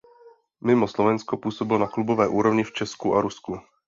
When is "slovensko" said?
0.87-1.37